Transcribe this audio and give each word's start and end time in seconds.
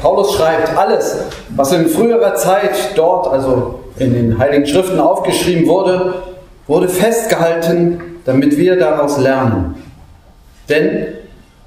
Paulus 0.00 0.34
schreibt, 0.34 0.76
alles, 0.76 1.16
was 1.50 1.72
in 1.72 1.86
früherer 1.86 2.34
Zeit 2.34 2.96
dort, 2.96 3.28
also 3.28 3.80
in 3.98 4.12
den 4.12 4.38
Heiligen 4.38 4.66
Schriften 4.66 4.98
aufgeschrieben 4.98 5.66
wurde, 5.66 6.14
wurde 6.66 6.88
festgehalten, 6.88 8.00
damit 8.24 8.56
wir 8.56 8.78
daraus 8.78 9.18
lernen. 9.18 9.76
Denn 10.68 11.06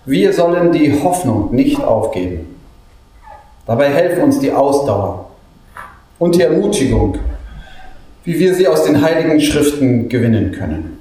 wir 0.06 0.34
sollen 0.34 0.72
die 0.72 1.02
Hoffnung 1.04 1.54
nicht 1.54 1.82
aufgeben. 1.82 2.56
Dabei 3.66 3.90
helfen 3.90 4.24
uns 4.24 4.40
die 4.40 4.52
Ausdauer 4.52 5.32
und 6.20 6.36
die 6.36 6.42
Ermutigung, 6.42 7.18
wie 8.24 8.38
wir 8.40 8.54
sie 8.54 8.68
aus 8.68 8.84
den 8.84 9.02
Heiligen 9.02 9.40
Schriften 9.42 10.08
gewinnen 10.10 10.52
können. 10.52 11.00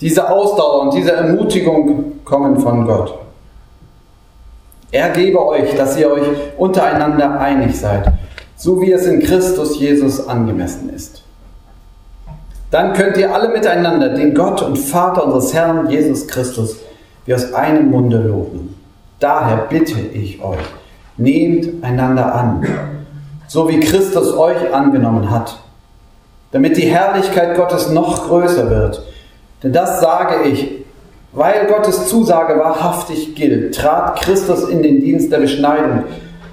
Diese 0.00 0.28
Ausdauer 0.28 0.82
und 0.82 0.94
diese 0.94 1.12
Ermutigung 1.12 2.24
kommen 2.24 2.60
von 2.60 2.86
Gott. 2.86 3.25
Er 4.90 5.10
gebe 5.10 5.44
euch, 5.44 5.74
dass 5.76 5.96
ihr 5.98 6.10
euch 6.10 6.28
untereinander 6.56 7.40
einig 7.40 7.78
seid, 7.78 8.12
so 8.56 8.80
wie 8.80 8.92
es 8.92 9.06
in 9.06 9.20
Christus 9.20 9.78
Jesus 9.78 10.26
angemessen 10.26 10.90
ist. 10.94 11.22
Dann 12.70 12.92
könnt 12.92 13.16
ihr 13.16 13.32
alle 13.34 13.48
miteinander 13.48 14.10
den 14.10 14.34
Gott 14.34 14.62
und 14.62 14.76
Vater 14.76 15.24
unseres 15.24 15.54
Herrn 15.54 15.88
Jesus 15.90 16.26
Christus 16.26 16.76
wie 17.24 17.34
aus 17.34 17.52
einem 17.52 17.90
Munde 17.90 18.18
loben. 18.18 18.74
Daher 19.18 19.66
bitte 19.68 19.98
ich 19.98 20.42
euch, 20.42 20.58
nehmt 21.16 21.82
einander 21.84 22.34
an, 22.34 22.66
so 23.48 23.68
wie 23.68 23.80
Christus 23.80 24.36
euch 24.36 24.72
angenommen 24.72 25.30
hat, 25.30 25.58
damit 26.52 26.76
die 26.76 26.88
Herrlichkeit 26.88 27.56
Gottes 27.56 27.90
noch 27.90 28.28
größer 28.28 28.70
wird. 28.70 29.02
Denn 29.62 29.72
das 29.72 30.00
sage 30.00 30.48
ich, 30.48 30.85
weil 31.36 31.66
Gottes 31.66 32.06
Zusage 32.08 32.58
wahrhaftig 32.58 33.34
gilt, 33.34 33.74
trat 33.74 34.18
Christus 34.18 34.68
in 34.70 34.82
den 34.82 35.00
Dienst 35.00 35.30
der 35.30 35.38
Beschneidung. 35.38 36.04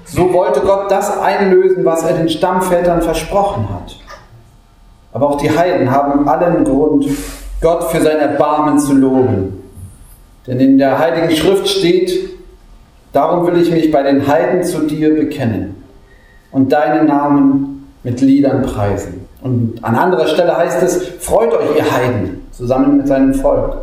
So 0.04 0.32
wollte 0.34 0.60
Gott 0.60 0.90
das 0.90 1.18
einlösen, 1.18 1.86
was 1.86 2.04
er 2.04 2.18
den 2.18 2.28
Stammvätern 2.28 3.00
versprochen 3.00 3.66
hat. 3.70 3.96
Aber 5.14 5.30
auch 5.30 5.38
die 5.38 5.50
Heiden 5.50 5.90
haben 5.90 6.28
allen 6.28 6.64
Grund, 6.64 7.08
Gott 7.62 7.84
für 7.84 8.02
sein 8.02 8.18
Erbarmen 8.18 8.78
zu 8.78 8.92
loben. 8.92 9.62
Denn 10.46 10.60
in 10.60 10.76
der 10.76 10.98
Heiligen 10.98 11.34
Schrift 11.34 11.66
steht, 11.66 12.28
darum 13.14 13.46
will 13.46 13.56
ich 13.62 13.70
mich 13.70 13.90
bei 13.90 14.02
den 14.02 14.26
Heiden 14.26 14.64
zu 14.64 14.80
dir 14.80 15.14
bekennen 15.14 15.82
und 16.52 16.72
deinen 16.72 17.06
Namen 17.06 17.90
mit 18.02 18.20
Liedern 18.20 18.60
preisen. 18.60 19.26
Und 19.40 19.78
an 19.82 19.94
anderer 19.94 20.26
Stelle 20.26 20.54
heißt 20.54 20.82
es, 20.82 21.08
freut 21.20 21.54
euch 21.54 21.74
ihr 21.74 21.90
Heiden 21.90 22.42
zusammen 22.50 22.98
mit 22.98 23.08
seinem 23.08 23.32
Volk. 23.32 23.78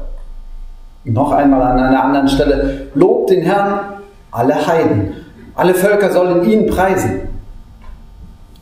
Noch 1.03 1.31
einmal 1.31 1.61
an 1.61 1.79
einer 1.79 2.03
anderen 2.03 2.27
Stelle, 2.27 2.87
lobt 2.93 3.31
den 3.31 3.41
Herrn 3.41 4.01
alle 4.31 4.67
Heiden. 4.67 5.15
Alle 5.55 5.73
Völker 5.73 6.11
sollen 6.11 6.47
ihn 6.49 6.67
preisen. 6.67 7.21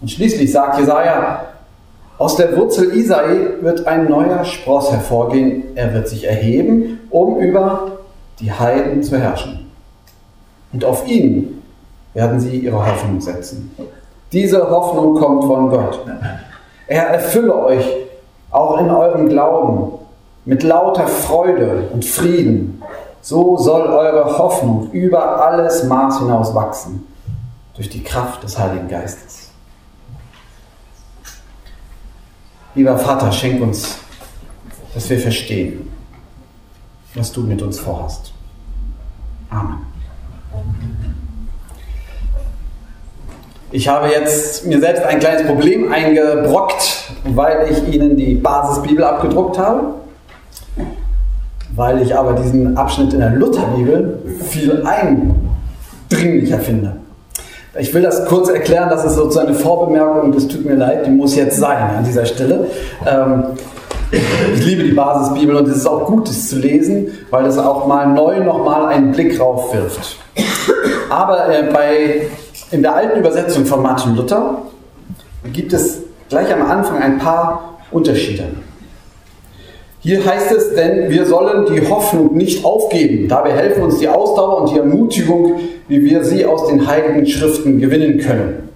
Und 0.01 0.09
schließlich 0.09 0.51
sagt 0.51 0.79
Jesaja, 0.79 1.41
aus 2.17 2.35
der 2.35 2.55
Wurzel 2.57 2.95
Isai 2.95 3.61
wird 3.61 3.87
ein 3.87 4.09
neuer 4.09 4.43
Spross 4.43 4.91
hervorgehen. 4.91 5.63
Er 5.75 5.93
wird 5.93 6.07
sich 6.07 6.25
erheben, 6.25 6.99
um 7.09 7.39
über 7.39 7.99
die 8.39 8.51
Heiden 8.51 9.03
zu 9.03 9.17
herrschen. 9.17 9.69
Und 10.71 10.85
auf 10.85 11.07
ihn 11.07 11.61
werden 12.13 12.39
sie 12.39 12.57
ihre 12.57 12.85
Hoffnung 12.85 13.21
setzen. 13.21 13.75
Diese 14.31 14.69
Hoffnung 14.69 15.15
kommt 15.15 15.43
von 15.45 15.69
Gott. 15.69 16.05
Er 16.87 17.07
erfülle 17.07 17.55
euch 17.55 17.85
auch 18.51 18.79
in 18.79 18.89
eurem 18.89 19.29
Glauben 19.29 19.98
mit 20.49 20.63
lauter 20.63 21.07
Freude 21.07 21.89
und 21.93 22.03
Frieden. 22.03 22.81
So 23.21 23.55
soll 23.57 23.83
eure 23.83 24.39
Hoffnung 24.39 24.89
über 24.91 25.45
alles 25.45 25.83
Maß 25.83 26.21
hinaus 26.21 26.55
wachsen 26.55 27.05
durch 27.75 27.87
die 27.87 28.01
Kraft 28.01 28.41
des 28.41 28.57
Heiligen 28.57 28.87
Geistes. 28.87 29.51
Lieber 32.73 32.97
Vater, 32.97 33.31
schenk 33.31 33.61
uns, 33.61 33.99
dass 34.95 35.07
wir 35.07 35.19
verstehen, 35.19 35.87
was 37.13 37.31
du 37.31 37.41
mit 37.41 37.61
uns 37.61 37.79
vorhast. 37.79 38.33
Amen. 39.51 39.85
Ich 43.71 43.87
habe 43.87 44.07
jetzt 44.07 44.65
mir 44.65 44.79
selbst 44.79 45.03
ein 45.03 45.19
kleines 45.19 45.45
Problem 45.45 45.91
eingebrockt, 45.91 47.11
weil 47.23 47.71
ich 47.71 47.93
Ihnen 47.93 48.17
die 48.17 48.33
Basisbibel 48.33 49.03
abgedruckt 49.03 49.59
habe, 49.59 49.99
weil 51.75 52.01
ich 52.01 52.15
aber 52.15 52.33
diesen 52.33 52.77
Abschnitt 52.77 53.13
in 53.13 53.19
der 53.19 53.31
Lutherbibel 53.31 54.19
viel 54.49 54.83
eindringlicher 54.85 56.59
finde. 56.59 56.97
Ich 57.79 57.93
will 57.93 58.01
das 58.01 58.25
kurz 58.25 58.49
erklären, 58.49 58.89
das 58.89 59.05
ist 59.05 59.13
sozusagen 59.13 59.49
eine 59.49 59.57
Vorbemerkung 59.57 60.21
und 60.21 60.35
das 60.35 60.47
tut 60.47 60.65
mir 60.65 60.75
leid, 60.75 61.05
die 61.05 61.11
muss 61.11 61.35
jetzt 61.35 61.57
sein 61.57 61.97
an 61.97 62.03
dieser 62.03 62.25
Stelle. 62.25 62.67
Ähm, 63.05 63.43
ich 64.11 64.65
liebe 64.65 64.83
die 64.83 64.91
Basisbibel 64.91 65.55
und 65.55 65.67
es 65.67 65.77
ist 65.77 65.87
auch 65.87 66.05
gut, 66.07 66.27
es 66.29 66.49
zu 66.49 66.57
lesen, 66.57 67.09
weil 67.29 67.45
es 67.45 67.57
auch 67.59 67.85
mal 67.85 68.07
neu 68.07 68.43
nochmal 68.43 68.87
einen 68.87 69.11
Blick 69.11 69.37
drauf 69.37 69.73
wirft. 69.73 70.17
Aber 71.09 71.47
äh, 71.49 71.71
bei, 71.71 72.27
in 72.71 72.81
der 72.81 72.95
alten 72.95 73.19
Übersetzung 73.19 73.65
von 73.65 73.83
Martin 73.83 74.15
Luther 74.15 74.63
gibt 75.53 75.73
es 75.73 76.01
gleich 76.27 76.51
am 76.51 76.63
Anfang 76.63 76.97
ein 76.97 77.19
paar 77.19 77.77
Unterschiede. 77.91 78.45
Hier 80.01 80.25
heißt 80.25 80.51
es, 80.51 80.75
denn 80.75 81.09
wir 81.09 81.25
sollen 81.25 81.65
die 81.73 81.87
Hoffnung 81.89 82.35
nicht 82.37 82.63
aufgeben. 82.63 83.27
Dabei 83.27 83.51
helfen 83.51 83.83
uns 83.83 83.99
die 83.99 84.07
Ausdauer 84.07 84.61
und 84.61 84.71
die 84.71 84.77
Ermutigung, 84.77 85.59
wie 85.89 86.03
wir 86.05 86.23
sie 86.23 86.45
aus 86.45 86.67
den 86.67 86.87
heiligen 86.87 87.25
Schriften 87.27 87.79
gewinnen 87.79 88.17
können. 88.19 88.69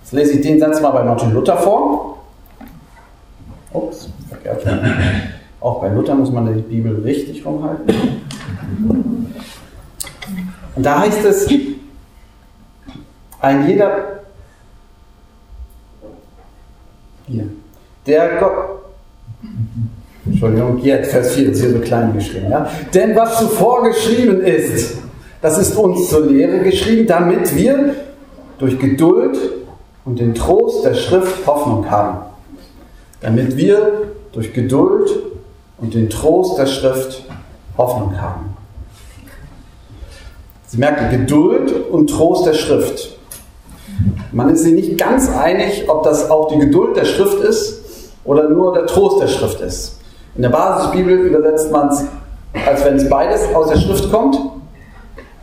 Jetzt 0.00 0.12
lese 0.12 0.32
ich 0.34 0.40
den 0.40 0.58
Satz 0.58 0.80
mal 0.80 0.90
bei 0.90 1.04
Martin 1.04 1.34
Luther 1.34 1.58
vor. 1.58 2.18
Ups, 3.72 4.08
verkehrt. 4.28 4.64
Auch 5.60 5.80
bei 5.80 5.88
Luther 5.88 6.14
muss 6.14 6.30
man 6.30 6.54
die 6.54 6.60
Bibel 6.62 7.02
richtig 7.02 7.44
rumhalten. 7.44 7.94
Und 10.76 10.82
da 10.84 11.00
heißt 11.00 11.24
es, 11.24 11.48
ein 13.40 13.68
jeder, 13.68 14.20
hier, 17.26 17.46
der 18.06 18.36
Gott, 18.40 18.82
Entschuldigung, 20.26 20.78
jetzt 20.78 21.10
Vers 21.10 21.34
4 21.34 21.50
ist 21.50 21.60
hier 21.60 21.70
so 21.70 21.78
klein 21.80 22.14
geschrieben. 22.14 22.50
Ja? 22.50 22.68
Denn 22.92 23.14
was 23.14 23.38
zuvor 23.38 23.84
geschrieben 23.84 24.40
ist, 24.40 24.98
das 25.42 25.58
ist 25.58 25.76
uns 25.76 26.08
zur 26.08 26.26
Lehre 26.26 26.60
geschrieben, 26.60 27.06
damit 27.06 27.54
wir 27.54 27.94
durch 28.58 28.78
Geduld 28.78 29.36
und 30.04 30.18
den 30.18 30.34
Trost 30.34 30.84
der 30.84 30.94
Schrift 30.94 31.46
Hoffnung 31.46 31.90
haben. 31.90 32.18
Damit 33.20 33.56
wir 33.56 34.02
durch 34.32 34.52
Geduld 34.54 35.10
und 35.78 35.94
den 35.94 36.08
Trost 36.08 36.58
der 36.58 36.66
Schrift 36.66 37.24
Hoffnung 37.76 38.20
haben. 38.20 38.56
Sie 40.66 40.78
merken, 40.78 41.10
Geduld 41.10 41.72
und 41.90 42.08
Trost 42.08 42.46
der 42.46 42.54
Schrift. 42.54 43.18
Man 44.32 44.50
ist 44.50 44.62
sich 44.62 44.72
nicht 44.72 44.98
ganz 44.98 45.28
einig, 45.28 45.84
ob 45.88 46.02
das 46.02 46.30
auch 46.30 46.48
die 46.48 46.58
Geduld 46.58 46.96
der 46.96 47.04
Schrift 47.04 47.40
ist 47.40 47.82
oder 48.24 48.48
nur 48.48 48.72
der 48.72 48.86
Trost 48.86 49.20
der 49.20 49.28
Schrift 49.28 49.60
ist. 49.60 50.00
In 50.36 50.42
der 50.42 50.48
Basisbibel 50.48 51.14
übersetzt 51.14 51.70
man 51.70 51.88
es, 51.88 52.04
als 52.66 52.84
wenn 52.84 52.96
es 52.96 53.08
beides 53.08 53.42
aus 53.54 53.68
der 53.68 53.76
Schrift 53.76 54.10
kommt. 54.10 54.36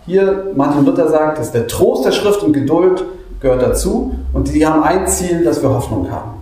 Hier, 0.05 0.47
Martin 0.55 0.85
Luther 0.85 1.07
sagt, 1.07 1.39
dass 1.39 1.51
der 1.51 1.67
Trost 1.67 2.05
der 2.05 2.11
Schrift 2.11 2.43
und 2.43 2.51
Geduld 2.51 3.05
gehört 3.39 3.61
dazu 3.61 4.15
und 4.33 4.53
die 4.53 4.65
haben 4.65 4.83
ein 4.83 5.07
Ziel, 5.07 5.43
dass 5.43 5.61
wir 5.61 5.69
Hoffnung 5.69 6.11
haben. 6.11 6.41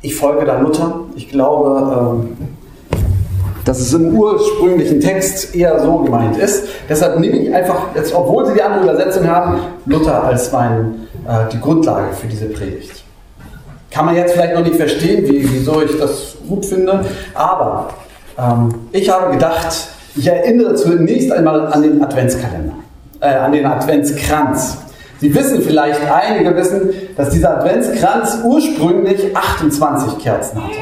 Ich 0.00 0.16
folge 0.16 0.44
da 0.44 0.58
Luther. 0.58 1.00
Ich 1.14 1.28
glaube, 1.28 2.16
ähm, 2.16 2.36
dass 3.64 3.78
es 3.78 3.92
im 3.92 4.14
ursprünglichen 4.16 5.00
Text 5.00 5.54
eher 5.54 5.78
so 5.80 5.98
gemeint 5.98 6.36
ist. 6.36 6.64
Deshalb 6.88 7.20
nehme 7.20 7.36
ich 7.36 7.54
einfach, 7.54 7.94
jetzt, 7.94 8.12
obwohl 8.14 8.46
Sie 8.46 8.54
die 8.54 8.62
andere 8.62 8.84
Übersetzung 8.84 9.28
haben, 9.28 9.60
Luther 9.86 10.24
als 10.24 10.50
mein, 10.50 11.06
äh, 11.28 11.48
die 11.52 11.60
Grundlage 11.60 12.14
für 12.14 12.26
diese 12.26 12.46
Predigt. 12.46 13.01
Kann 13.92 14.06
man 14.06 14.16
jetzt 14.16 14.32
vielleicht 14.32 14.54
noch 14.54 14.64
nicht 14.64 14.76
verstehen, 14.76 15.24
wie, 15.26 15.46
wieso 15.52 15.82
ich 15.82 15.98
das 15.98 16.36
gut 16.48 16.64
finde, 16.64 17.04
aber 17.34 17.90
ähm, 18.38 18.74
ich 18.92 19.10
habe 19.10 19.32
gedacht, 19.32 19.88
ich 20.14 20.26
erinnere 20.26 20.74
zunächst 20.74 21.30
einmal 21.30 21.66
an 21.66 21.82
den 21.82 22.02
Adventskalender, 22.02 22.74
äh, 23.20 23.26
an 23.26 23.52
den 23.52 23.66
Adventskranz. 23.66 24.78
Sie 25.20 25.34
wissen 25.34 25.62
vielleicht, 25.62 26.00
einige 26.10 26.56
wissen, 26.56 26.90
dass 27.16 27.30
dieser 27.30 27.58
Adventskranz 27.58 28.38
ursprünglich 28.44 29.36
28 29.36 30.18
Kerzen 30.18 30.64
hatte. 30.64 30.74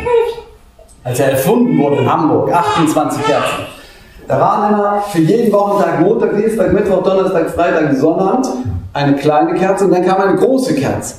Als 1.02 1.20
er 1.20 1.32
erfunden 1.32 1.78
wurde 1.78 1.96
in 1.96 2.12
Hamburg, 2.12 2.52
28 2.52 3.24
Kerzen. 3.24 3.66
Da 4.28 4.40
waren 4.40 4.72
immer 4.72 5.02
für 5.10 5.18
jeden 5.18 5.52
Wochentag, 5.52 6.00
Montag, 6.00 6.36
Dienstag, 6.36 6.72
Mittwoch, 6.72 7.02
Donnerstag, 7.02 7.50
Freitag, 7.50 7.96
Sonnabend 7.96 8.46
eine 8.92 9.16
kleine 9.16 9.54
Kerze 9.54 9.84
und 9.84 9.92
dann 9.92 10.04
kam 10.04 10.20
eine 10.20 10.36
große 10.36 10.74
Kerze. 10.74 11.16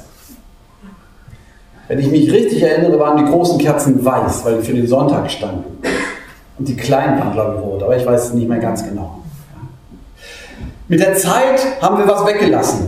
Wenn 1.91 1.99
ich 1.99 2.09
mich 2.09 2.31
richtig 2.31 2.63
erinnere, 2.63 2.97
waren 2.99 3.17
die 3.17 3.29
großen 3.29 3.57
Kerzen 3.57 4.05
weiß, 4.05 4.45
weil 4.45 4.59
die 4.59 4.63
für 4.63 4.71
den 4.71 4.87
Sonntag 4.87 5.29
standen. 5.29 5.65
Und 6.57 6.65
die 6.65 6.77
kleinen 6.77 7.19
waren, 7.19 7.33
glaube 7.33 7.55
ich, 7.57 7.65
rot, 7.65 7.83
aber 7.83 7.97
ich 7.97 8.05
weiß 8.05 8.27
es 8.27 8.33
nicht 8.33 8.47
mehr 8.47 8.59
ganz 8.59 8.81
genau. 8.81 9.17
Mit 10.87 11.01
der 11.01 11.15
Zeit 11.15 11.59
haben 11.81 11.97
wir 11.97 12.07
was 12.07 12.25
weggelassen. 12.25 12.87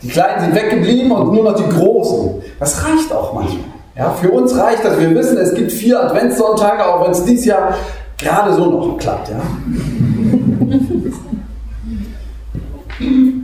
Die 0.00 0.06
Kleinen 0.06 0.44
sind 0.44 0.54
weggeblieben 0.54 1.10
und 1.10 1.34
nur 1.34 1.42
noch 1.42 1.56
die 1.56 1.68
Großen. 1.68 2.40
Das 2.60 2.86
reicht 2.86 3.12
auch 3.12 3.34
manchmal. 3.34 3.64
Ja, 3.96 4.12
für 4.12 4.30
uns 4.30 4.56
reicht 4.56 4.84
das. 4.84 5.00
Wir 5.00 5.12
wissen, 5.12 5.36
es 5.36 5.52
gibt 5.52 5.72
vier 5.72 6.04
Adventssonntage, 6.04 6.86
auch 6.86 7.04
wenn 7.04 7.10
es 7.10 7.24
dieses 7.24 7.46
Jahr 7.46 7.74
gerade 8.16 8.54
so 8.54 8.66
noch 8.66 8.96
klappt. 8.96 9.28
Ja? 9.28 9.40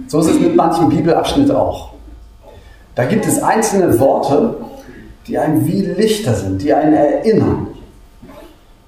So 0.07 0.21
ist 0.21 0.31
es 0.31 0.39
mit 0.39 0.55
manchen 0.55 0.91
Bibelabschnitten 0.91 1.57
auch. 1.57 1.96
Da 2.97 3.05
gibt 3.05 3.27
es 3.27 3.43
einzelne 3.43 4.01
Worte, 4.01 4.57
die 5.27 5.39
einem 5.39 5.67
wie 5.67 5.83
Lichter 5.83 6.35
sind, 6.35 6.63
die 6.63 6.73
einen 6.73 6.95
erinnern. 6.95 7.69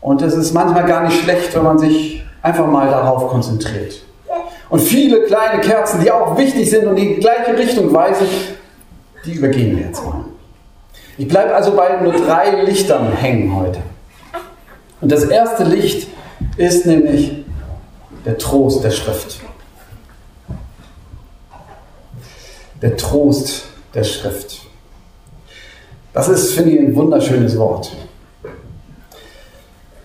Und 0.01 0.23
es 0.23 0.35
ist 0.35 0.55
manchmal 0.55 0.87
gar 0.87 1.05
nicht 1.05 1.23
schlecht, 1.23 1.55
wenn 1.55 1.63
man 1.63 1.79
sich 1.79 2.25
einfach 2.41 2.67
mal 2.67 2.89
darauf 2.89 3.29
konzentriert. 3.29 4.03
Und 4.71 4.81
viele 4.81 5.25
kleine 5.25 5.61
Kerzen, 5.61 6.01
die 6.01 6.11
auch 6.11 6.39
wichtig 6.39 6.71
sind 6.71 6.87
und 6.87 6.97
die 6.97 7.17
gleiche 7.17 7.57
Richtung 7.57 7.93
weisen, 7.93 8.27
die 9.27 9.35
übergehen 9.35 9.77
wir 9.77 9.87
jetzt 9.87 10.03
mal. 10.03 10.25
Ich 11.19 11.29
bleibe 11.29 11.55
also 11.55 11.77
bei 11.77 12.01
nur 12.01 12.13
drei 12.13 12.63
Lichtern 12.63 13.13
hängen 13.13 13.55
heute. 13.55 13.81
Und 15.03 15.13
das 15.13 15.25
erste 15.25 15.65
Licht 15.65 16.09
ist 16.57 16.87
nämlich 16.87 17.45
der 18.25 18.39
Trost 18.39 18.83
der 18.83 18.91
Schrift. 18.91 19.41
Der 22.81 22.97
Trost 22.97 23.65
der 23.94 24.05
Schrift. 24.05 24.62
Das 26.12 26.29
ist, 26.29 26.55
finde 26.55 26.70
ich, 26.73 26.81
ein 26.81 26.96
wunderschönes 26.96 27.58
Wort. 27.58 27.93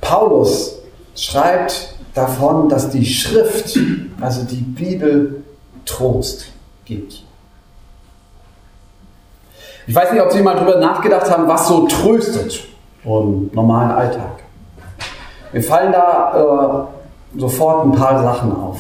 Paulus 0.02 0.80
schreibt 1.16 1.96
davon, 2.14 2.70
dass 2.70 2.90
die 2.90 3.06
Schrift, 3.06 3.78
also 4.22 4.44
die 4.44 4.62
Bibel, 4.62 5.44
Trost 5.86 6.46
gibt. 6.86 7.24
Ich 9.86 9.94
weiß 9.94 10.12
nicht, 10.14 10.22
ob 10.22 10.32
Sie 10.32 10.42
mal 10.42 10.56
darüber 10.56 10.78
nachgedacht 10.80 11.30
haben, 11.30 11.48
was 11.48 11.68
so 11.68 11.88
tröstet 11.88 12.64
im 13.04 13.50
normalen 13.54 13.92
Alltag. 13.92 14.44
Mir 15.52 15.62
fallen 15.62 15.92
da 15.92 16.88
äh, 17.36 17.40
sofort 17.40 17.86
ein 17.86 17.92
paar 17.92 18.24
Sachen 18.24 18.56
auf. 18.56 18.80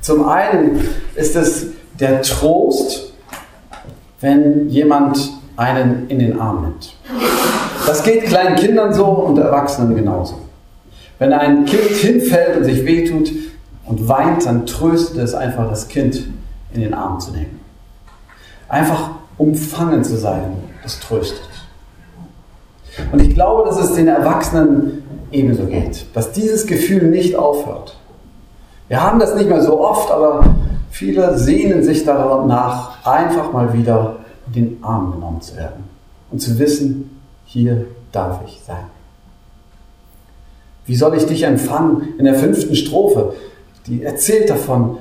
Zum 0.00 0.28
einen 0.28 0.88
ist 1.14 1.36
es 1.36 1.68
der 1.98 2.22
Trost, 2.22 3.09
wenn 4.20 4.68
jemand 4.68 5.32
einen 5.56 6.08
in 6.08 6.18
den 6.18 6.40
Arm 6.40 6.62
nimmt. 6.62 6.94
Das 7.86 8.02
geht 8.02 8.24
kleinen 8.24 8.56
Kindern 8.56 8.92
so 8.92 9.06
und 9.06 9.38
Erwachsenen 9.38 9.96
genauso. 9.96 10.36
Wenn 11.18 11.32
ein 11.32 11.64
Kind 11.64 11.82
hinfällt 11.82 12.56
und 12.56 12.64
sich 12.64 12.84
wehtut 12.84 13.30
und 13.86 14.08
weint, 14.08 14.46
dann 14.46 14.66
tröstet 14.66 15.18
es 15.18 15.34
einfach, 15.34 15.68
das 15.68 15.88
Kind 15.88 16.24
in 16.72 16.80
den 16.80 16.94
Arm 16.94 17.20
zu 17.20 17.32
nehmen. 17.32 17.60
Einfach 18.68 19.10
umfangen 19.36 20.04
zu 20.04 20.16
sein, 20.16 20.52
das 20.82 21.00
tröstet. 21.00 21.48
Und 23.12 23.20
ich 23.20 23.34
glaube, 23.34 23.68
dass 23.68 23.78
es 23.78 23.94
den 23.94 24.08
Erwachsenen 24.08 25.02
ebenso 25.32 25.64
geht, 25.66 26.06
dass 26.14 26.32
dieses 26.32 26.66
Gefühl 26.66 27.04
nicht 27.04 27.36
aufhört. 27.36 27.96
Wir 28.88 29.02
haben 29.02 29.18
das 29.18 29.34
nicht 29.34 29.48
mehr 29.48 29.62
so 29.62 29.80
oft, 29.80 30.10
aber 30.10 30.44
viele 30.90 31.38
sehnen 31.38 31.82
sich 31.82 32.04
danach, 32.04 33.04
einfach 33.06 33.52
mal 33.52 33.72
wieder 33.72 34.16
in 34.46 34.52
den 34.52 34.84
Arm 34.84 35.12
genommen 35.12 35.40
zu 35.40 35.56
werden 35.56 35.84
und 36.30 36.40
zu 36.40 36.58
wissen, 36.58 37.20
hier 37.44 37.86
darf 38.12 38.40
ich 38.46 38.60
sein. 38.66 38.84
Wie 40.86 40.96
soll 40.96 41.16
ich 41.16 41.26
dich 41.26 41.44
empfangen? 41.44 42.14
In 42.18 42.24
der 42.24 42.34
fünften 42.34 42.74
Strophe, 42.74 43.34
die 43.86 44.02
erzählt 44.02 44.50
davon, 44.50 44.98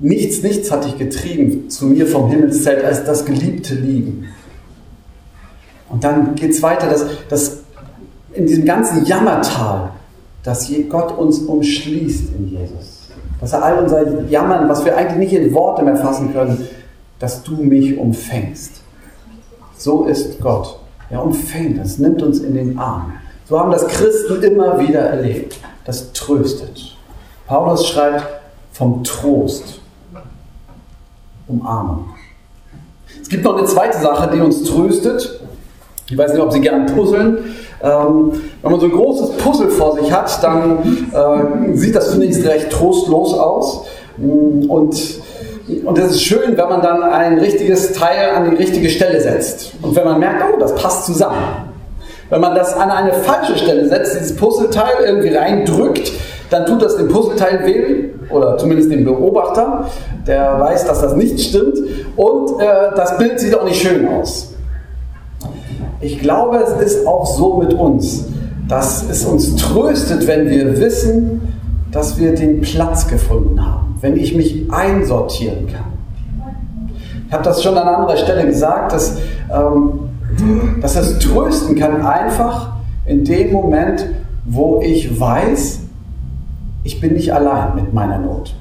Nichts, 0.00 0.42
nichts 0.42 0.70
hat 0.70 0.86
dich 0.86 0.96
getrieben 0.96 1.68
zu 1.68 1.86
mir 1.86 2.06
vom 2.06 2.30
Himmelszelt 2.30 2.82
als 2.82 3.04
das 3.04 3.26
geliebte 3.26 3.74
Lieben. 3.74 4.28
Und 5.90 6.04
dann 6.04 6.34
geht 6.36 6.52
es 6.52 6.62
weiter, 6.62 6.88
dass, 6.88 7.04
dass 7.28 7.58
in 8.32 8.46
diesem 8.46 8.64
ganzen 8.64 9.04
Jammertal, 9.04 9.90
dass 10.42 10.70
Gott 10.88 11.16
uns 11.18 11.40
umschließt 11.40 12.34
in 12.34 12.48
Jesus. 12.48 12.99
Dass 13.40 13.52
er 13.52 13.62
all 13.64 13.78
unser 13.78 14.22
Jammern, 14.24 14.68
was 14.68 14.84
wir 14.84 14.96
eigentlich 14.96 15.32
nicht 15.32 15.42
in 15.42 15.54
Worte 15.54 15.82
mehr 15.82 15.96
fassen 15.96 16.32
können, 16.32 16.68
dass 17.18 17.42
du 17.42 17.56
mich 17.56 17.96
umfängst. 17.96 18.82
So 19.76 20.04
ist 20.04 20.40
Gott. 20.40 20.78
Er 21.08 21.24
umfängt 21.24 21.78
uns, 21.78 21.98
nimmt 21.98 22.22
uns 22.22 22.40
in 22.40 22.54
den 22.54 22.78
Arm. 22.78 23.14
So 23.48 23.58
haben 23.58 23.72
das 23.72 23.86
Christen 23.88 24.42
immer 24.42 24.78
wieder 24.78 25.00
erlebt. 25.00 25.58
Das 25.84 26.12
tröstet. 26.12 26.96
Paulus 27.46 27.88
schreibt 27.88 28.26
vom 28.72 29.02
Trost. 29.02 29.80
Umarmung. 31.48 32.10
Es 33.20 33.28
gibt 33.28 33.44
noch 33.44 33.56
eine 33.56 33.66
zweite 33.66 33.98
Sache, 33.98 34.30
die 34.32 34.40
uns 34.40 34.62
tröstet. 34.64 35.39
Ich 36.10 36.18
weiß 36.18 36.32
nicht, 36.32 36.42
ob 36.42 36.52
Sie 36.52 36.60
gern 36.60 36.86
puzzeln. 36.86 37.38
Ähm, 37.82 38.32
wenn 38.62 38.70
man 38.72 38.80
so 38.80 38.86
ein 38.86 38.92
großes 38.92 39.36
Puzzle 39.36 39.70
vor 39.70 39.96
sich 39.96 40.10
hat, 40.12 40.42
dann 40.42 40.78
äh, 41.12 41.76
sieht 41.76 41.94
das 41.94 42.10
zunächst 42.10 42.44
recht 42.44 42.70
trostlos 42.70 43.32
aus. 43.32 43.86
Mm, 44.16 44.68
und, 44.68 45.20
und 45.84 45.98
es 45.98 46.10
ist 46.10 46.22
schön, 46.22 46.56
wenn 46.56 46.68
man 46.68 46.82
dann 46.82 47.02
ein 47.04 47.38
richtiges 47.38 47.92
Teil 47.92 48.30
an 48.34 48.50
die 48.50 48.56
richtige 48.56 48.90
Stelle 48.90 49.20
setzt. 49.20 49.72
Und 49.82 49.94
wenn 49.94 50.04
man 50.04 50.18
merkt, 50.18 50.42
oh, 50.52 50.58
das 50.58 50.74
passt 50.74 51.06
zusammen. 51.06 51.70
Wenn 52.28 52.40
man 52.40 52.56
das 52.56 52.74
an 52.74 52.90
eine 52.90 53.12
falsche 53.12 53.56
Stelle 53.56 53.88
setzt, 53.88 54.16
dieses 54.18 54.36
Puzzleteil 54.36 55.04
irgendwie 55.06 55.34
reindrückt, 55.34 56.12
dann 56.50 56.66
tut 56.66 56.82
das 56.82 56.96
dem 56.96 57.08
Puzzleteil 57.08 57.64
weh 57.64 58.10
oder 58.30 58.58
zumindest 58.58 58.90
dem 58.90 59.04
Beobachter, 59.04 59.88
der 60.26 60.58
weiß, 60.58 60.86
dass 60.86 61.00
das 61.00 61.14
nicht 61.14 61.40
stimmt 61.40 61.78
und 62.16 62.60
äh, 62.60 62.94
das 62.96 63.16
Bild 63.18 63.38
sieht 63.38 63.56
auch 63.56 63.64
nicht 63.64 63.80
schön 63.80 64.08
aus. 64.08 64.49
Ich 66.00 66.18
glaube, 66.18 66.56
es 66.58 66.92
ist 66.92 67.06
auch 67.06 67.26
so 67.26 67.58
mit 67.58 67.74
uns, 67.74 68.24
dass 68.68 69.02
es 69.08 69.24
uns 69.24 69.56
tröstet, 69.56 70.26
wenn 70.26 70.48
wir 70.48 70.80
wissen, 70.80 71.42
dass 71.90 72.18
wir 72.18 72.34
den 72.34 72.60
Platz 72.62 73.06
gefunden 73.06 73.64
haben, 73.64 73.96
wenn 74.00 74.16
ich 74.16 74.34
mich 74.34 74.70
einsortieren 74.70 75.66
kann. 75.66 75.90
Ich 77.26 77.32
habe 77.32 77.44
das 77.44 77.62
schon 77.62 77.76
an 77.76 77.86
anderer 77.86 78.16
Stelle 78.16 78.46
gesagt, 78.46 78.92
dass, 78.92 79.18
ähm, 79.52 80.80
dass 80.80 80.96
es 80.96 81.18
trösten 81.18 81.76
kann 81.76 82.04
einfach 82.04 82.72
in 83.04 83.24
dem 83.24 83.52
Moment, 83.52 84.06
wo 84.44 84.80
ich 84.82 85.20
weiß, 85.20 85.80
ich 86.82 87.00
bin 87.00 87.12
nicht 87.12 87.32
allein 87.32 87.74
mit 87.74 87.92
meiner 87.92 88.18
Not. 88.18 88.54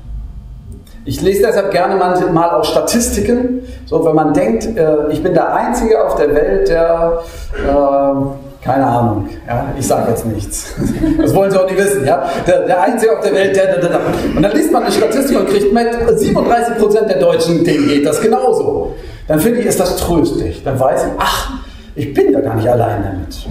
Ich 1.05 1.21
lese 1.21 1.43
deshalb 1.43 1.71
gerne 1.71 1.95
mal 1.95 2.49
auch 2.51 2.63
Statistiken, 2.63 3.61
so 3.85 4.03
wenn 4.05 4.15
man 4.15 4.33
denkt, 4.33 4.65
äh, 4.77 5.07
ich 5.11 5.23
bin 5.23 5.33
der 5.33 5.53
Einzige 5.53 6.05
auf 6.05 6.15
der 6.15 6.35
Welt, 6.35 6.67
der, 6.67 7.23
äh, 7.55 8.63
keine 8.63 8.85
Ahnung, 8.85 9.29
ja, 9.47 9.67
ich 9.77 9.87
sage 9.87 10.11
jetzt 10.11 10.25
nichts, 10.25 10.75
das 11.21 11.33
wollen 11.33 11.51
Sie 11.51 11.57
auch 11.59 11.65
nicht 11.65 11.77
wissen, 11.77 12.05
ja, 12.05 12.29
der, 12.45 12.65
der 12.65 12.81
Einzige 12.81 13.17
auf 13.17 13.23
der 13.23 13.33
Welt, 13.33 13.55
der, 13.55 13.77
der, 13.77 13.89
der, 13.89 13.99
und 14.35 14.43
dann 14.43 14.51
liest 14.51 14.71
man 14.71 14.83
eine 14.83 14.91
Statistik 14.91 15.39
und 15.39 15.47
kriegt 15.47 15.73
mit, 15.73 15.87
37% 15.87 17.05
der 17.05 17.19
Deutschen, 17.19 17.63
denen 17.63 17.87
geht 17.87 18.05
das 18.05 18.19
genauso. 18.19 18.95
Dann 19.27 19.39
finde 19.39 19.61
ich, 19.61 19.67
ist 19.67 19.79
das 19.79 19.95
tröstlich, 19.97 20.63
dann 20.63 20.79
weiß 20.79 21.05
ich, 21.05 21.11
ach, 21.17 21.51
ich 21.95 22.13
bin 22.13 22.33
da 22.33 22.41
gar 22.41 22.55
nicht 22.55 22.67
allein 22.67 23.03
damit. 23.03 23.47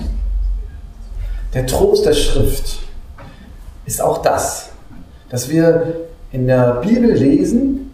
Der 1.54 1.66
Trost 1.66 2.04
der 2.04 2.12
Schrift 2.12 2.78
ist 3.86 4.02
auch 4.02 4.18
das, 4.18 4.68
dass 5.30 5.48
wir 5.48 6.07
in 6.32 6.46
der 6.46 6.80
Bibel 6.82 7.12
lesen 7.12 7.92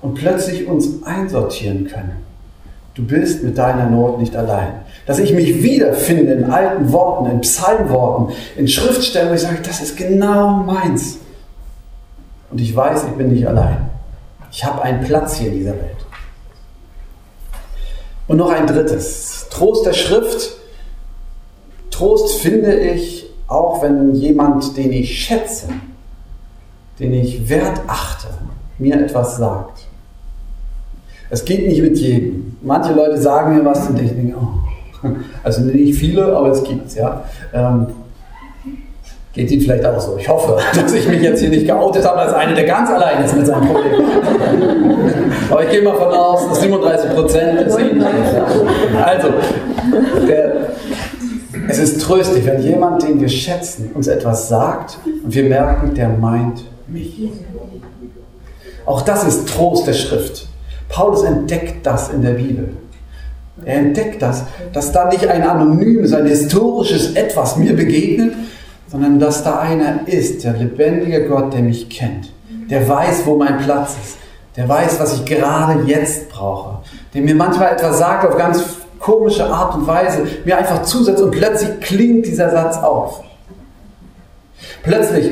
und 0.00 0.14
plötzlich 0.14 0.66
uns 0.66 1.02
einsortieren 1.04 1.86
können. 1.86 2.24
Du 2.94 3.04
bist 3.04 3.44
mit 3.44 3.56
deiner 3.56 3.88
Not 3.88 4.18
nicht 4.18 4.34
allein. 4.34 4.72
Dass 5.06 5.18
ich 5.18 5.32
mich 5.32 5.62
wiederfinde 5.62 6.32
in 6.32 6.44
alten 6.50 6.92
Worten, 6.92 7.30
in 7.30 7.40
Psalmworten, 7.40 8.34
in 8.56 8.66
Schriftstellen, 8.66 9.30
wo 9.30 9.34
ich 9.34 9.40
sage, 9.40 9.58
das 9.62 9.80
ist 9.80 9.96
genau 9.96 10.64
meins. 10.64 11.18
Und 12.50 12.60
ich 12.60 12.74
weiß, 12.74 13.04
ich 13.04 13.12
bin 13.12 13.32
nicht 13.32 13.46
allein. 13.46 13.88
Ich 14.50 14.64
habe 14.64 14.82
einen 14.82 15.04
Platz 15.04 15.36
hier 15.36 15.52
in 15.52 15.58
dieser 15.58 15.74
Welt. 15.74 16.06
Und 18.26 18.38
noch 18.38 18.50
ein 18.50 18.66
drittes. 18.66 19.46
Trost 19.50 19.86
der 19.86 19.92
Schrift. 19.92 20.56
Trost 21.90 22.40
finde 22.40 22.74
ich 22.74 23.28
auch 23.46 23.82
wenn 23.82 24.14
jemand, 24.14 24.76
den 24.76 24.92
ich 24.92 25.24
schätze, 25.24 25.68
den 26.98 27.12
ich 27.12 27.48
wert 27.48 27.80
achte, 27.86 28.28
mir 28.78 29.00
etwas 29.00 29.36
sagt. 29.36 29.86
Es 31.30 31.44
geht 31.44 31.66
nicht 31.66 31.82
mit 31.82 31.96
jedem. 31.98 32.56
Manche 32.62 32.92
Leute 32.92 33.18
sagen 33.18 33.56
mir 33.56 33.64
was 33.64 33.88
und 33.88 34.00
ich 34.00 34.10
denke, 34.10 34.34
oh. 34.36 35.06
also 35.42 35.62
nicht 35.62 35.98
viele, 35.98 36.36
aber 36.36 36.48
es 36.48 36.62
gibt 36.64 36.86
es, 36.88 36.94
ja. 36.94 37.22
Ähm, 37.52 37.86
geht 39.34 39.50
Ihnen 39.50 39.62
vielleicht 39.62 39.84
auch 39.84 40.00
so. 40.00 40.16
Ich 40.18 40.28
hoffe, 40.28 40.56
dass 40.74 40.92
ich 40.94 41.06
mich 41.06 41.22
jetzt 41.22 41.40
hier 41.40 41.50
nicht 41.50 41.66
geoutet 41.66 42.04
habe 42.04 42.18
als 42.20 42.32
einer, 42.32 42.54
der 42.54 42.64
ganz 42.64 42.90
allein 42.90 43.24
ist 43.24 43.36
mit 43.36 43.46
seinem 43.46 43.66
Problem. 43.68 44.02
aber 45.50 45.64
ich 45.64 45.70
gehe 45.70 45.82
mal 45.82 45.94
von 45.94 46.12
aus, 46.12 46.48
dass 46.48 46.60
37 46.60 47.14
Prozent 47.14 47.60
ist. 47.60 47.78
Also, 49.04 49.28
der, 50.26 50.52
es 51.68 51.78
ist 51.78 52.00
tröstlich, 52.00 52.46
wenn 52.46 52.62
jemand, 52.62 53.02
den 53.02 53.20
wir 53.20 53.28
schätzen, 53.28 53.90
uns 53.94 54.08
etwas 54.08 54.48
sagt 54.48 54.98
und 55.04 55.34
wir 55.34 55.44
merken, 55.44 55.94
der 55.94 56.08
meint 56.08 56.64
mich. 56.90 57.30
Auch 58.86 59.02
das 59.02 59.24
ist 59.24 59.48
Trost 59.48 59.86
der 59.86 59.92
Schrift. 59.92 60.48
Paulus 60.88 61.22
entdeckt 61.22 61.84
das 61.86 62.10
in 62.10 62.22
der 62.22 62.32
Bibel. 62.32 62.70
Er 63.64 63.78
entdeckt 63.78 64.22
das, 64.22 64.44
dass 64.72 64.92
da 64.92 65.08
nicht 65.08 65.26
ein 65.26 65.42
anonymes, 65.42 66.12
ein 66.12 66.26
historisches 66.26 67.14
Etwas 67.14 67.56
mir 67.56 67.74
begegnet, 67.74 68.34
sondern 68.90 69.18
dass 69.18 69.44
da 69.44 69.58
einer 69.58 70.06
ist, 70.06 70.44
der 70.44 70.54
lebendige 70.54 71.28
Gott, 71.28 71.52
der 71.52 71.60
mich 71.60 71.90
kennt, 71.90 72.32
der 72.70 72.88
weiß, 72.88 73.26
wo 73.26 73.36
mein 73.36 73.58
Platz 73.58 73.96
ist, 74.02 74.18
der 74.56 74.68
weiß, 74.68 74.98
was 75.00 75.14
ich 75.14 75.24
gerade 75.24 75.82
jetzt 75.86 76.30
brauche, 76.30 76.78
der 77.12 77.22
mir 77.22 77.34
manchmal 77.34 77.72
etwas 77.72 77.98
sagt 77.98 78.26
auf 78.26 78.36
ganz 78.36 78.62
komische 78.98 79.44
Art 79.46 79.74
und 79.74 79.86
Weise, 79.86 80.26
mir 80.44 80.56
einfach 80.56 80.82
zusetzt 80.82 81.22
und 81.22 81.30
plötzlich 81.30 81.80
klingt 81.80 82.26
dieser 82.26 82.50
Satz 82.50 82.78
auf. 82.78 83.22
Plötzlich 84.82 85.30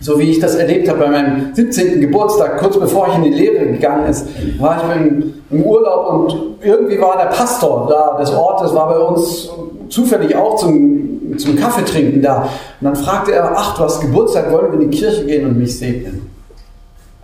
so 0.00 0.18
wie 0.18 0.30
ich 0.30 0.40
das 0.40 0.54
erlebt 0.54 0.88
habe 0.88 1.00
bei 1.00 1.10
meinem 1.10 1.54
17. 1.54 2.00
Geburtstag, 2.00 2.58
kurz 2.58 2.78
bevor 2.78 3.08
ich 3.08 3.14
in 3.14 3.22
die 3.24 3.30
Lehre 3.30 3.66
gegangen 3.66 4.08
ist, 4.08 4.26
war 4.58 4.76
ich 4.76 4.96
im, 4.96 5.32
Urlaub 5.48 6.10
und 6.10 6.56
irgendwie 6.60 7.00
war 7.00 7.16
der 7.16 7.26
Pastor 7.26 7.86
da 7.88 8.18
des 8.18 8.30
Ortes, 8.32 8.74
war 8.74 8.88
bei 8.88 8.98
uns 8.98 9.48
zufällig 9.88 10.34
auch 10.34 10.56
zum, 10.56 11.38
zum 11.38 11.56
Kaffeetrinken 11.56 12.20
da. 12.20 12.42
Und 12.80 12.84
dann 12.84 12.96
fragte 12.96 13.32
er, 13.32 13.52
ach, 13.56 13.76
du 13.76 13.84
hast 13.84 14.00
Geburtstag, 14.00 14.50
wollen 14.50 14.72
wir 14.72 14.80
in 14.80 14.90
die 14.90 14.96
Kirche 14.96 15.24
gehen 15.24 15.46
und 15.48 15.56
mich 15.56 15.78
segnen? 15.78 16.28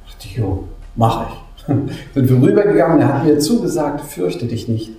Ich 0.06 0.14
dachte, 0.14 0.40
jo, 0.40 0.64
mach 0.94 1.26
ich. 1.26 1.42
Sind 2.14 2.30
wir 2.30 2.48
rübergegangen, 2.48 3.00
er 3.00 3.14
hat 3.14 3.24
mir 3.24 3.38
zugesagt, 3.38 4.02
fürchte 4.02 4.46
dich 4.46 4.68
nicht, 4.68 4.90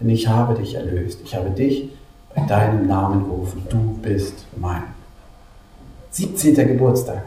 denn 0.00 0.08
ich 0.08 0.28
habe 0.28 0.54
dich 0.54 0.74
erlöst. 0.74 1.20
Ich 1.24 1.36
habe 1.36 1.50
dich 1.50 1.88
bei 2.34 2.44
deinem 2.46 2.86
Namen 2.86 3.24
gerufen. 3.24 3.66
Du 3.70 3.96
bist 4.02 4.44
mein. 4.56 4.82
17. 6.12 6.54
Geburtstag. 6.54 7.22